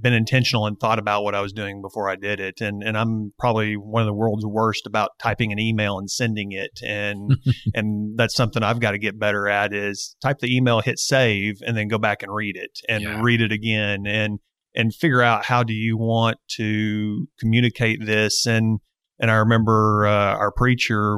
[0.00, 2.60] been intentional and thought about what I was doing before I did it.
[2.60, 6.52] And and I'm probably one of the world's worst about typing an email and sending
[6.52, 6.80] it.
[6.86, 7.32] And
[7.74, 11.60] and that's something I've got to get better at is type the email, hit save,
[11.66, 13.20] and then go back and read it and Yeah.
[13.22, 14.38] read it again and
[14.74, 18.80] and figure out how do you want to communicate this and
[19.18, 21.16] and I remember uh, our preacher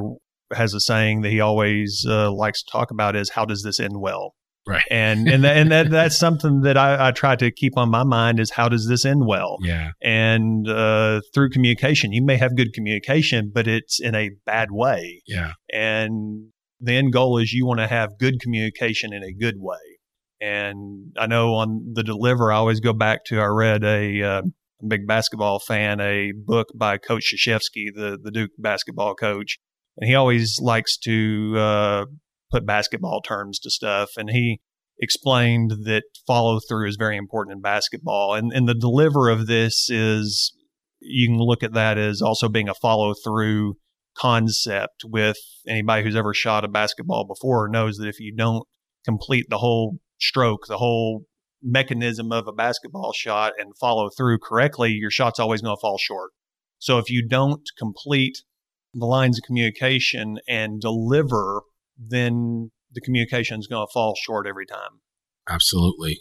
[0.53, 3.79] has a saying that he always uh, likes to talk about is how does this
[3.79, 4.35] end well
[4.69, 4.83] Right.
[4.91, 8.03] and and that, and that that's something that I, I try to keep on my
[8.03, 9.91] mind is how does this end well Yeah.
[10.01, 15.21] and uh, through communication you may have good communication but it's in a bad way
[15.27, 15.53] Yeah.
[15.73, 19.85] and the end goal is you want to have good communication in a good way
[20.41, 24.41] and i know on the deliver i always go back to i read a uh,
[24.87, 29.57] big basketball fan a book by coach Krzyzewski, the, the duke basketball coach
[29.97, 32.05] and he always likes to uh,
[32.51, 34.59] put basketball terms to stuff and he
[35.01, 39.89] explained that follow through is very important in basketball and and the deliver of this
[39.89, 40.53] is
[41.01, 43.75] you can look at that as also being a follow through
[44.17, 48.67] concept with anybody who's ever shot a basketball before knows that if you don't
[49.05, 51.25] complete the whole stroke, the whole
[51.61, 55.97] mechanism of a basketball shot and follow through correctly, your shot's always going to fall
[55.97, 56.31] short.
[56.79, 58.43] So if you don't complete
[58.93, 61.61] the lines of communication and deliver,
[61.99, 65.01] then the communication is going to fall short every time.
[65.47, 66.19] Absolutely.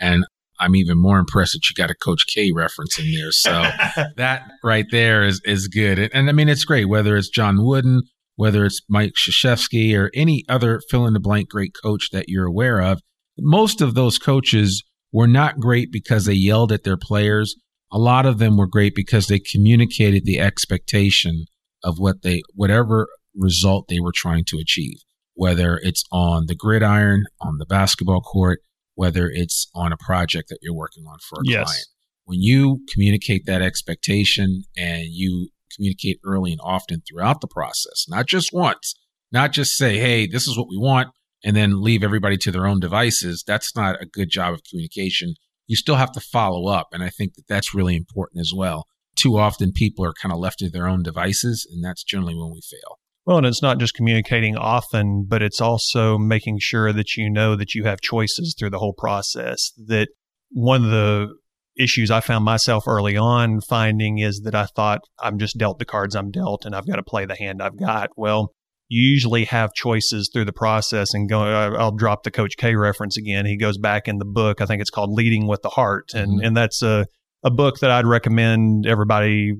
[0.00, 0.24] And
[0.60, 3.30] I'm even more impressed that you got a Coach K reference in there.
[3.30, 3.62] So
[4.16, 5.98] that right there is is good.
[5.98, 8.02] And, and I mean, it's great whether it's John Wooden,
[8.36, 12.46] whether it's Mike Krzyzewski, or any other fill in the blank great coach that you're
[12.46, 13.00] aware of.
[13.38, 17.56] Most of those coaches were not great because they yelled at their players.
[17.90, 21.44] A lot of them were great because they communicated the expectation
[21.82, 24.98] of what they, whatever result they were trying to achieve,
[25.38, 28.60] whether it's on the gridiron, on the basketball court,
[28.94, 31.64] whether it's on a project that you're working on for a Yes.
[31.64, 31.86] client
[32.28, 38.26] when you communicate that expectation and you communicate early and often throughout the process, not
[38.26, 38.94] just once,
[39.32, 41.08] not just say, hey, this is what we want,
[41.42, 43.42] and then leave everybody to their own devices.
[43.46, 45.34] That's not a good job of communication.
[45.66, 46.88] You still have to follow up.
[46.92, 48.86] And I think that that's really important as well.
[49.16, 52.50] Too often people are kind of left to their own devices, and that's generally when
[52.52, 52.97] we fail.
[53.28, 57.56] Well, and it's not just communicating often, but it's also making sure that you know
[57.56, 59.70] that you have choices through the whole process.
[59.86, 60.08] That
[60.50, 61.34] one of the
[61.78, 65.84] issues I found myself early on finding is that I thought I'm just dealt the
[65.84, 68.08] cards I'm dealt and I've got to play the hand I've got.
[68.16, 68.54] Well,
[68.88, 73.18] you usually have choices through the process and go I'll drop the coach K reference
[73.18, 73.44] again.
[73.44, 74.62] He goes back in the book.
[74.62, 76.46] I think it's called Leading with the Heart and mm-hmm.
[76.46, 77.04] and that's a
[77.44, 79.52] a book that I'd recommend everybody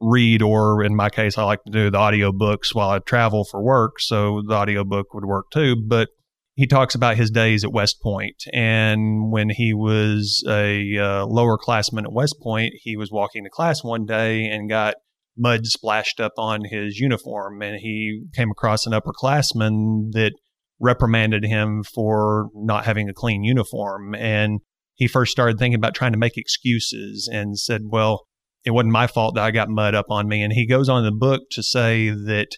[0.00, 3.44] read or in my case I like to do the audio books while I travel
[3.44, 5.76] for work so the audio book would work too.
[5.76, 6.08] But
[6.54, 11.56] he talks about his days at West Point and when he was a uh, lower
[11.58, 14.94] classman at West Point he was walking to class one day and got
[15.36, 20.32] mud splashed up on his uniform and he came across an upperclassman that
[20.80, 24.14] reprimanded him for not having a clean uniform.
[24.14, 24.60] And
[24.94, 28.26] he first started thinking about trying to make excuses and said well
[28.66, 30.42] it wasn't my fault that I got mud up on me.
[30.42, 32.48] And he goes on in the book to say that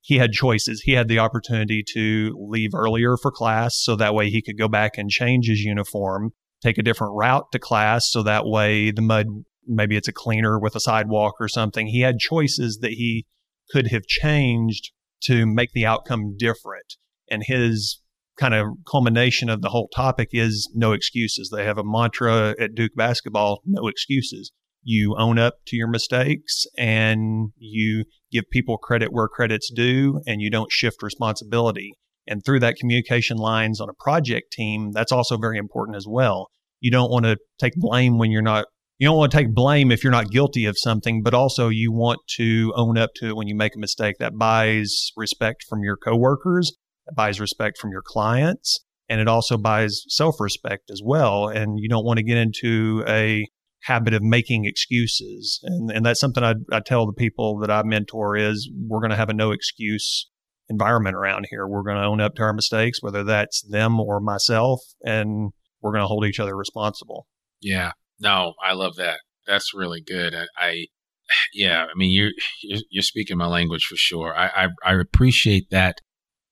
[0.00, 0.80] he had choices.
[0.80, 4.66] He had the opportunity to leave earlier for class so that way he could go
[4.66, 6.30] back and change his uniform,
[6.62, 9.26] take a different route to class so that way the mud,
[9.66, 11.86] maybe it's a cleaner with a sidewalk or something.
[11.86, 13.26] He had choices that he
[13.70, 14.92] could have changed
[15.24, 16.94] to make the outcome different.
[17.30, 18.00] And his
[18.38, 21.50] kind of culmination of the whole topic is no excuses.
[21.50, 24.50] They have a mantra at Duke basketball, no excuses
[24.82, 30.40] you own up to your mistakes and you give people credit where credit's due and
[30.40, 31.92] you don't shift responsibility.
[32.26, 36.48] And through that communication lines on a project team, that's also very important as well.
[36.80, 38.66] You don't want to take blame when you're not,
[38.98, 41.90] you don't want to take blame if you're not guilty of something, but also you
[41.90, 44.16] want to own up to it when you make a mistake.
[44.18, 49.56] That buys respect from your coworkers, that buys respect from your clients, and it also
[49.56, 51.48] buys self respect as well.
[51.48, 53.46] And you don't want to get into a
[53.82, 55.60] habit of making excuses.
[55.62, 59.10] And, and that's something I, I tell the people that I mentor is we're going
[59.10, 60.28] to have a no excuse
[60.68, 61.66] environment around here.
[61.66, 65.92] We're going to own up to our mistakes, whether that's them or myself, and we're
[65.92, 67.26] going to hold each other responsible.
[67.60, 67.92] Yeah.
[68.20, 69.20] No, I love that.
[69.46, 70.34] That's really good.
[70.34, 70.86] I, I
[71.54, 74.34] yeah, I mean, you're, you're, you're speaking my language for sure.
[74.36, 75.96] I, I, I appreciate that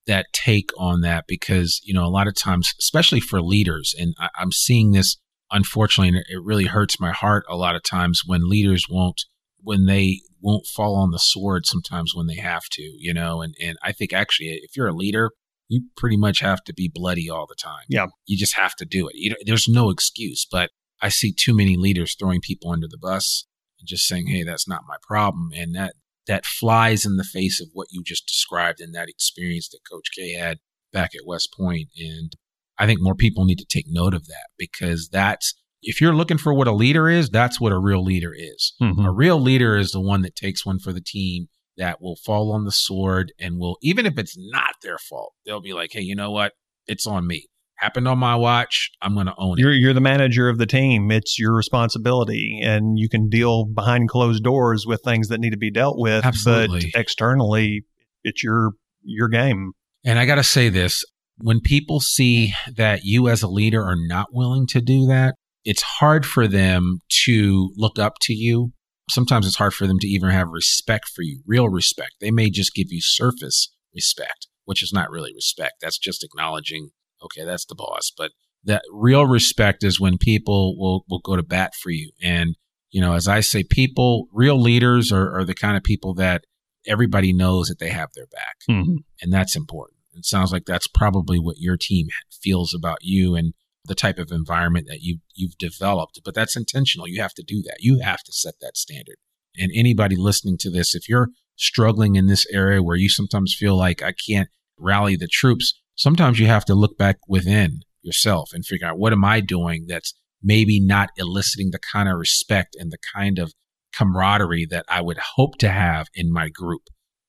[0.07, 4.15] that take on that because you know a lot of times, especially for leaders, and
[4.19, 5.17] I, I'm seeing this
[5.51, 9.25] unfortunately, it really hurts my heart a lot of times when leaders won't,
[9.63, 13.55] when they won't fall on the sword sometimes when they have to, you know, and,
[13.61, 15.31] and I think actually if you're a leader,
[15.69, 17.85] you pretty much have to be bloody all the time.
[17.89, 18.07] Yeah.
[18.27, 19.15] You just have to do it.
[19.17, 20.71] You know, there's no excuse, but
[21.03, 23.47] I see too many leaders throwing people under the bus
[23.81, 25.51] and just saying, Hey, that's not my problem.
[25.55, 25.95] And that,
[26.27, 30.09] that flies in the face of what you just described in that experience that Coach
[30.17, 30.59] K had
[30.93, 31.89] back at West Point.
[31.99, 32.33] And
[32.79, 36.39] I think more people need to take note of that because that's, if you're looking
[36.39, 38.75] for what a leader is, that's what a real leader is.
[38.83, 39.05] Mm-hmm.
[39.05, 42.53] A real leader is the one that takes one for the team that will fall
[42.53, 46.01] on the sword and will, even if it's not their fault, they'll be like, hey,
[46.01, 46.53] you know what?
[46.87, 47.47] It's on me.
[47.77, 48.91] Happened on my watch.
[49.03, 49.61] I'm going to own it.
[49.61, 51.11] You're, you're the manager of the team.
[51.11, 52.63] It's your responsibility.
[52.65, 56.25] And you can deal behind closed doors with things that need to be dealt with.
[56.25, 56.91] Absolutely.
[56.93, 57.85] But externally,
[58.25, 58.71] it's your
[59.03, 59.73] your game.
[60.07, 61.05] And I got to say this
[61.39, 65.83] when people see that you as a leader are not willing to do that, it's
[65.83, 68.73] hard for them to look up to you.
[69.11, 72.13] Sometimes it's hard for them to even have respect for you, real respect.
[72.21, 75.75] They may just give you surface respect, which is not really respect.
[75.81, 76.91] That's just acknowledging,
[77.23, 78.13] okay, that's the boss.
[78.17, 78.33] But
[78.65, 82.11] that real respect is when people will, will go to bat for you.
[82.23, 82.57] And,
[82.91, 86.45] you know, as I say, people, real leaders are, are the kind of people that
[86.87, 88.57] everybody knows that they have their back.
[88.69, 88.97] Mm-hmm.
[89.21, 89.96] And that's important.
[90.17, 92.07] It sounds like that's probably what your team
[92.43, 93.55] feels about you and
[93.85, 96.21] the type of environment that you you've developed.
[96.25, 97.09] But that's intentional.
[97.09, 97.77] You have to do that.
[97.81, 99.17] You have to set that standard.
[99.57, 103.77] And anybody listening to this, if you're struggling in this area where you sometimes feel
[103.77, 104.49] like I can't
[104.79, 109.13] rally the troops, sometimes you have to look back within yourself and figure out what
[109.13, 113.53] am I doing that's maybe not eliciting the kind of respect and the kind of
[113.95, 116.83] camaraderie that I would hope to have in my group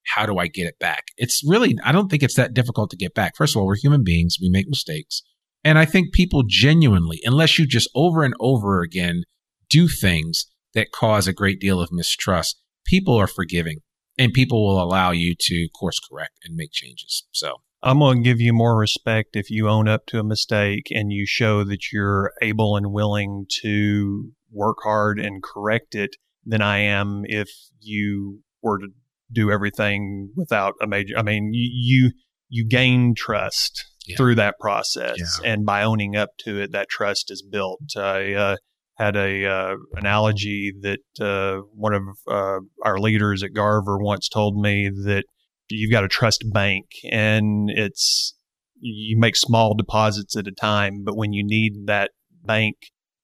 [0.08, 1.06] how do I get it back?
[1.18, 1.88] It's really, hmm.
[1.88, 3.36] I don't think it's that difficult to get back.
[3.36, 5.22] First of all, we're human beings, we make mistakes.
[5.64, 9.24] And I think people genuinely, unless you just over and over again
[9.70, 13.80] do things that cause a great deal of mistrust, people are forgiving
[14.18, 17.26] and people will allow you to course correct and make changes.
[17.32, 20.88] So I'm going to give you more respect if you own up to a mistake
[20.92, 26.62] and you show that you're able and willing to work hard and correct it than
[26.62, 27.50] I am if
[27.80, 28.88] you were to
[29.32, 31.18] do everything without a major.
[31.18, 32.12] I mean, you you,
[32.50, 34.16] you gain trust yeah.
[34.18, 35.52] through that process, yeah.
[35.52, 37.82] and by owning up to it, that trust is built.
[37.96, 38.56] I uh,
[38.98, 44.58] had a uh, analogy that uh, one of uh, our leaders at Garver once told
[44.58, 45.24] me that
[45.70, 48.36] you've got to trust bank, and it's
[48.80, 52.12] you make small deposits at a time, but when you need that
[52.44, 52.76] bank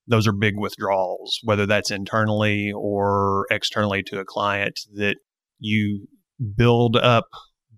[0.07, 5.15] those are big withdrawals, whether that's internally or externally to a client that
[5.59, 6.07] you
[6.55, 7.27] build up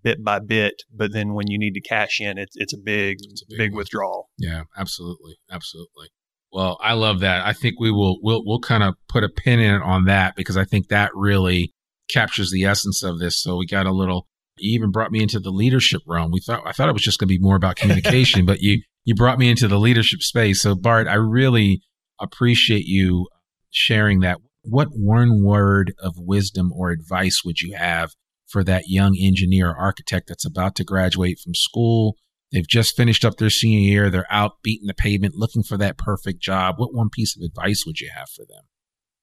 [0.06, 3.18] bit by bit, but then when you need to cash in, it's it's a big
[3.22, 4.30] it's a big, big withdrawal.
[4.38, 6.10] Yeah, absolutely, absolutely.
[6.54, 7.46] Well, I love that.
[7.46, 10.56] I think we will we'll we'll kind of put a pin in on that because
[10.56, 11.74] I think that really
[12.10, 13.42] captures the essence of this.
[13.42, 14.28] So we got a little.
[14.58, 16.32] You even brought me into the leadership realm.
[16.32, 18.82] We thought I thought it was just going to be more about communication, but you
[19.04, 20.62] you brought me into the leadership space.
[20.62, 21.82] So Bart, I really
[22.22, 23.28] appreciate you
[23.72, 24.38] sharing that.
[24.68, 28.11] What one word of wisdom or advice would you have
[28.47, 32.16] for that young engineer or architect that's about to graduate from school?
[32.51, 34.09] They've just finished up their senior year.
[34.09, 36.76] They're out beating the pavement looking for that perfect job.
[36.78, 38.63] What one piece of advice would you have for them?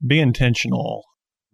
[0.06, 1.04] Be intentional.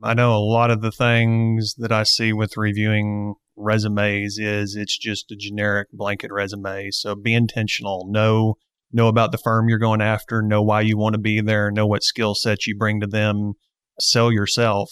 [0.02, 4.96] I know a lot of the things that I see with reviewing resumes is it's
[4.96, 6.90] just a generic blanket resume.
[6.90, 8.06] So be intentional.
[8.08, 8.54] Know
[8.92, 11.86] know about the firm you're going after, know why you want to be there, know
[11.86, 13.52] what skill sets you bring to them,
[14.00, 14.90] sell yourself.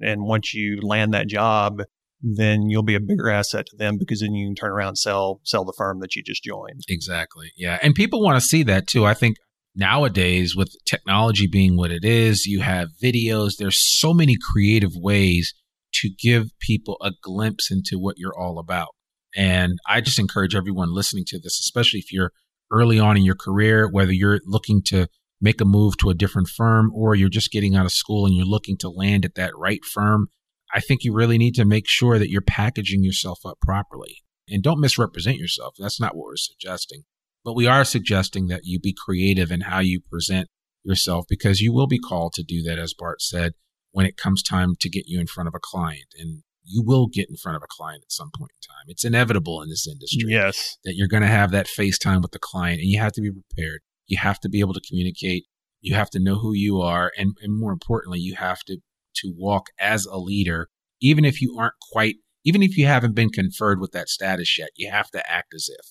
[0.00, 1.82] And once you land that job,
[2.22, 4.98] then you'll be a bigger asset to them because then you can turn around and
[4.98, 6.82] sell sell the firm that you just joined.
[6.88, 7.50] Exactly.
[7.56, 7.78] Yeah.
[7.82, 9.04] And people want to see that too.
[9.06, 9.36] I think
[9.74, 15.54] nowadays with technology being what it is, you have videos, there's so many creative ways
[15.92, 18.88] to give people a glimpse into what you're all about.
[19.36, 22.32] And I just encourage everyone listening to this, especially if you're
[22.70, 25.08] early on in your career, whether you're looking to
[25.40, 28.34] make a move to a different firm or you're just getting out of school and
[28.34, 30.28] you're looking to land at that right firm,
[30.72, 34.22] I think you really need to make sure that you're packaging yourself up properly.
[34.48, 35.74] And don't misrepresent yourself.
[35.78, 37.04] That's not what we're suggesting.
[37.44, 40.48] But we are suggesting that you be creative in how you present
[40.84, 43.52] yourself because you will be called to do that, as Bart said,
[43.92, 46.14] when it comes time to get you in front of a client.
[46.18, 48.84] And you will get in front of a client at some point in time.
[48.88, 50.30] It's inevitable in this industry.
[50.30, 50.78] Yes.
[50.84, 53.30] That you're going to have that FaceTime with the client and you have to be
[53.30, 53.80] prepared.
[54.10, 55.44] You have to be able to communicate.
[55.80, 57.12] You have to know who you are.
[57.16, 58.78] And, and more importantly, you have to,
[59.16, 60.68] to walk as a leader,
[61.00, 64.70] even if you aren't quite, even if you haven't been conferred with that status yet,
[64.76, 65.86] you have to act as if.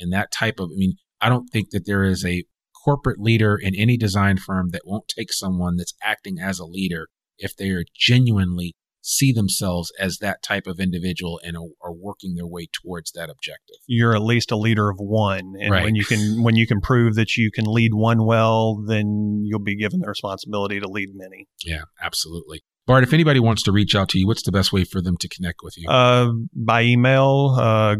[0.00, 2.44] And that type of, I mean, I don't think that there is a
[2.84, 7.08] corporate leader in any design firm that won't take someone that's acting as a leader
[7.38, 12.46] if they are genuinely see themselves as that type of individual and are, working their
[12.46, 13.76] way towards that objective.
[13.86, 15.84] You're at least a leader of one, and right.
[15.84, 19.58] when you can when you can prove that you can lead one well, then you'll
[19.58, 21.48] be given the responsibility to lead many.
[21.64, 22.62] Yeah, absolutely.
[22.86, 25.16] Bart, if anybody wants to reach out to you, what's the best way for them
[25.18, 25.88] to connect with you?
[25.88, 27.56] Uh, by email.
[27.58, 27.96] Uh,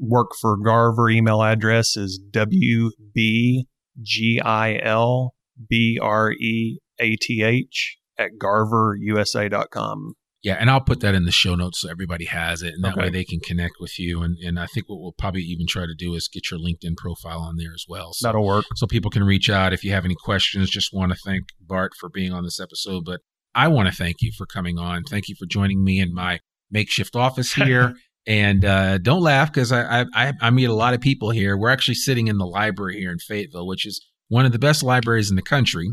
[0.00, 3.66] work for Garver email address is wbgilbrath
[8.18, 10.14] at garverusa.com.
[10.42, 12.94] Yeah, and I'll put that in the show notes so everybody has it, and that
[12.94, 13.02] okay.
[13.02, 14.22] way they can connect with you.
[14.22, 16.96] And and I think what we'll probably even try to do is get your LinkedIn
[16.96, 18.12] profile on there as well.
[18.14, 18.64] So, That'll work.
[18.76, 20.70] So people can reach out if you have any questions.
[20.70, 23.20] Just want to thank Bart for being on this episode, but
[23.54, 25.04] I want to thank you for coming on.
[25.04, 27.94] Thank you for joining me in my makeshift office here.
[28.26, 31.56] and uh, don't laugh because I, I I meet a lot of people here.
[31.56, 34.82] We're actually sitting in the library here in Fayetteville, which is one of the best
[34.82, 35.90] libraries in the country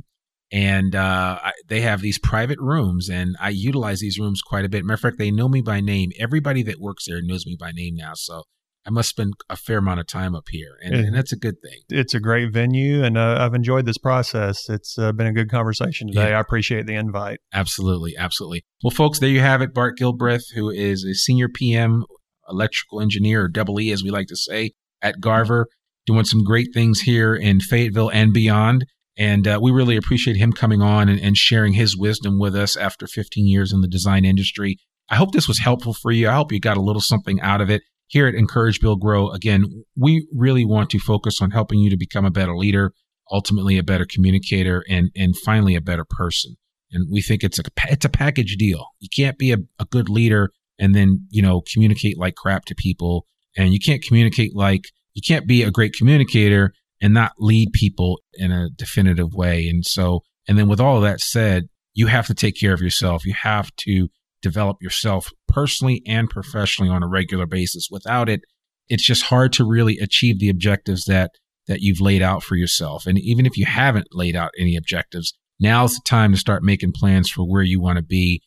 [0.51, 4.69] and uh, I, they have these private rooms, and I utilize these rooms quite a
[4.69, 4.85] bit.
[4.85, 6.11] Matter of fact, they know me by name.
[6.19, 8.43] Everybody that works there knows me by name now, so
[8.85, 11.55] I must spend a fair amount of time up here, and, and that's a good
[11.61, 11.79] thing.
[11.89, 14.69] It's a great venue, and uh, I've enjoyed this process.
[14.69, 16.29] It's uh, been a good conversation today.
[16.29, 16.37] Yeah.
[16.37, 17.39] I appreciate the invite.
[17.53, 18.63] Absolutely, absolutely.
[18.81, 19.73] Well, folks, there you have it.
[19.73, 22.05] Bart Gilbreth, who is a senior PM,
[22.49, 24.71] electrical engineer, or double E, as we like to say,
[25.01, 25.67] at Garver,
[26.05, 28.85] doing some great things here in Fayetteville and beyond.
[29.17, 32.77] And uh, we really appreciate him coming on and, and, sharing his wisdom with us
[32.77, 34.77] after 15 years in the design industry.
[35.09, 36.29] I hope this was helpful for you.
[36.29, 37.81] I hope you got a little something out of it.
[38.07, 41.97] Here at Encourage Build Grow, again, we really want to focus on helping you to
[41.97, 42.93] become a better leader,
[43.31, 46.55] ultimately a better communicator, and and finally a better person.
[46.91, 48.85] And we think it's a it's a package deal.
[48.99, 52.75] You can't be a, a good leader and then you know communicate like crap to
[52.75, 53.25] people,
[53.57, 58.19] and you can't communicate like you can't be a great communicator and not lead people
[58.33, 59.67] in a definitive way.
[59.67, 63.25] And so, and then with all that said, you have to take care of yourself.
[63.25, 64.07] You have to
[64.41, 67.89] develop yourself personally and professionally on a regular basis.
[67.91, 68.41] Without it,
[68.87, 71.31] it's just hard to really achieve the objectives that
[71.67, 73.05] that you've laid out for yourself.
[73.05, 76.93] And even if you haven't laid out any objectives, now's the time to start making
[76.93, 78.41] plans for where you want to be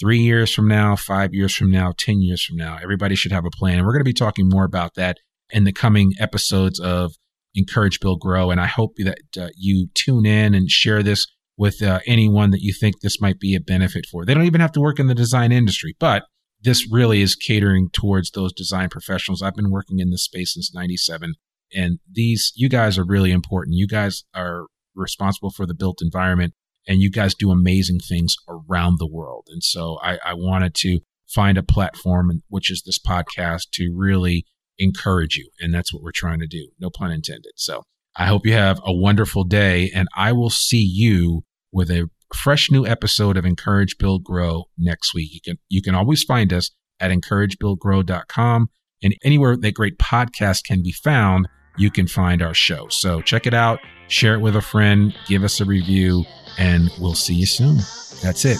[0.00, 2.76] three years from now, five years from now, 10 years from now.
[2.82, 3.78] Everybody should have a plan.
[3.78, 5.18] And we're going to be talking more about that
[5.50, 7.14] in the coming episodes of
[7.54, 8.50] Encourage, Build Grow.
[8.50, 11.26] And I hope that uh, you tune in and share this
[11.56, 14.24] with uh, anyone that you think this might be a benefit for.
[14.24, 16.24] They don't even have to work in the design industry, but
[16.60, 19.42] this really is catering towards those design professionals.
[19.42, 21.34] I've been working in this space since 97
[21.74, 23.76] and these, you guys are really important.
[23.76, 26.54] You guys are responsible for the built environment
[26.86, 29.46] and you guys do amazing things around the world.
[29.50, 34.44] And so I, I wanted to find a platform, which is this podcast, to really
[34.78, 35.48] encourage you.
[35.60, 36.68] And that's what we're trying to do.
[36.78, 37.52] No pun intended.
[37.56, 37.82] So
[38.16, 42.70] I hope you have a wonderful day and I will see you with a fresh
[42.70, 45.32] new episode of Encourage Build Grow next week.
[45.32, 46.70] You can, you can always find us
[47.00, 48.68] at encouragebuildgrow.com
[49.02, 52.88] and anywhere that great podcast can be found, you can find our show.
[52.88, 56.24] So check it out, share it with a friend, give us a review,
[56.58, 57.76] and we'll see you soon.
[58.22, 58.58] That's it.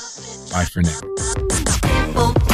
[0.52, 2.53] Bye for now.